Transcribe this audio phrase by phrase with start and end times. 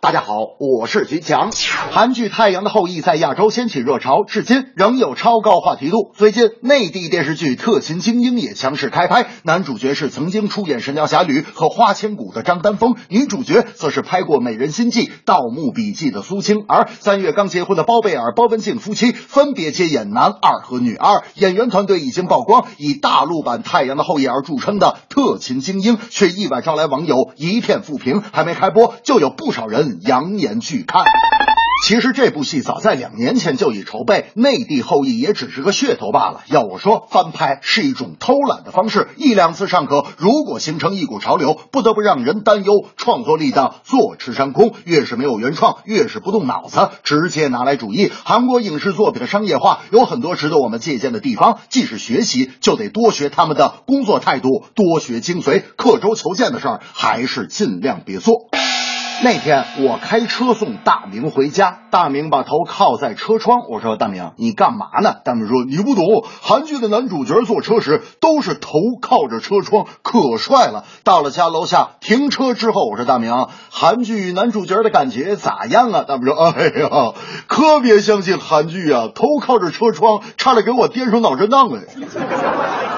[0.00, 1.50] 大家好，我是徐强。
[1.90, 6.12] 韩剧《太阳的后裔》在亚洲掀起热潮，至今仍有超高话题度。
[6.14, 16.64] 最近，内地电视剧《特勤精英》也强势开拍，男主角是曾经出演《神雕侠侣》和《花千骨》的张丹峰，女主角则是拍过《美人心计》《盗墓笔记》的苏青。
[16.68, 21.24] 而三月刚结婚的包贝尔、包文婧夫妻分别接演男二和女二。
[21.34, 28.22] 演员团队已经曝光，以大陆版《太阳的后裔》而著称的《特勤精英》，却意外招来网友一片负评。
[28.32, 31.04] 还没开播，就有不少人扬言拒看。
[31.84, 36.40] 其实这部戏早在两年前就已筹备，内地后裔也只是个噱头罢了。
[36.48, 44.72] 要我说，翻拍是一种偷懒的方式，一两次尚可，如果形成一股潮流，不得不让人担忧创作力的坐吃山空。
[44.84, 48.10] 越是没有原创，越是不动脑子，直接拿来主义。
[48.24, 55.62] 韩国影视作品的商业化有很多值得我们借鉴的地方，既是学习，就得多学他们的工作态度，多学精髓。
[55.76, 58.48] 刻舟求剑的事儿，还是尽量别做。
[59.24, 63.60] 那天我开车送大明回家，大明把头靠在车窗。
[63.70, 66.04] 我说：“大明，你干嘛呢？”大明说：“你不懂，
[66.42, 68.68] 韩剧的男主角坐车时都是头
[69.00, 73.32] 靠着车窗，可帅了。”到了家楼下停车之后，我说：“大明，
[73.70, 77.14] 韩剧男主角的感觉咋样啊？”大明说：“哎呀，
[77.48, 81.80] 可别相信韩剧啊，头靠着车窗，差点给我颠上脑震荡了。”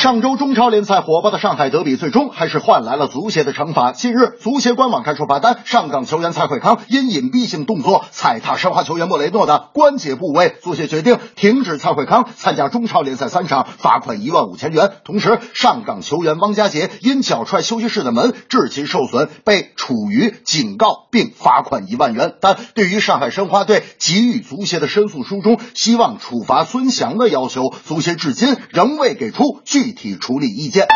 [0.00, 3.92] 上周中超联赛火爆的上海德比，最终还是换来了足协的惩罚。
[3.92, 14.90] 近日，足协官网开出罚单，上港球员蔡慧康因隐蔽性动作踩踏申花球员莫雷诺的关节部位，足协决定停止蔡慧康参加中超联赛三场，罚款一万五千元。
[15.04, 22.36] 同时，上港球员汪家杰因脚踹休息室的门，致其受损，被处于警告并罚款一万元。
[22.40, 30.86] 但对于上海申花队给予足协的申诉书中希望处罚孙祥的要求，足协至今仍未给出具体处理意见。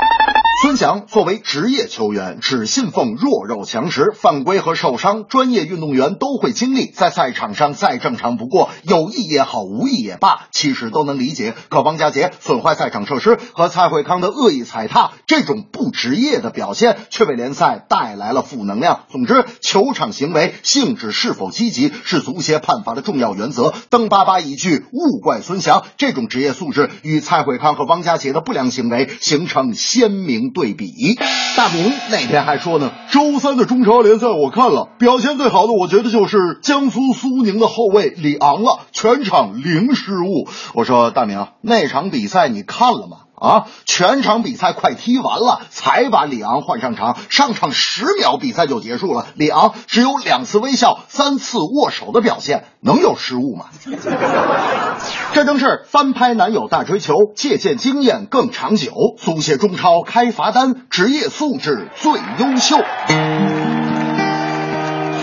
[0.63, 11.55] 孙祥作为职业球员，只信奉弱肉强食，犯规和受伤，专业运动员都会经历，在赛场上再正常不过，有意也好，无意也罢，其实都能理解。
[11.69, 19.01] 可王家杰损坏赛场设施和蔡慧康的恶意踩踏，这种不职业的表现，却为联赛带来了负能量。
[19.11, 23.75] 总之，球场行为性质是否积极，是足协判罚的重要原则。
[23.91, 31.17] 邓巴巴一句“勿怪孙祥”，这种职业素质与蔡慧康和汪家杰的不良行为形成鲜明对比。
[31.57, 40.49] 大明那天还说呢，周三的中超联赛我看了，表现最好的，我觉得就是江苏苏宁的后卫李昂了，全场零失误。
[40.75, 43.19] 我说大明，那场比赛你看了吗？
[43.37, 49.27] 啊，全场比赛快踢完了，才把里昂换上场，上场十秒比赛就结束了。
[49.35, 53.67] 里昂只有两次微笑、三次握手的表现，能有失误吗？
[55.35, 58.93] 这正是翻拍男友大追求，借鉴经验更长久。
[59.19, 62.79] 足协中超开罚单，职业素质最优秀。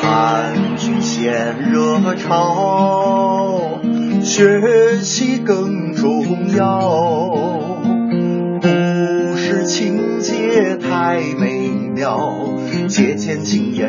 [0.03, 3.79] 韩剧现热潮，
[4.23, 7.70] 学习更重要。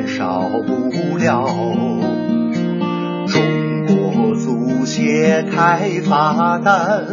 [0.07, 1.47] 少不了。
[3.29, 3.41] 中
[3.87, 7.07] 国足协开罚单，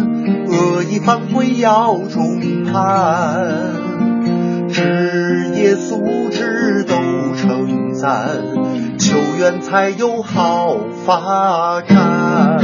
[0.48, 3.48] 恶意犯规要重判，
[4.70, 6.96] 职业素质都
[7.36, 8.28] 称赞，
[8.98, 12.60] 球员才有好发展。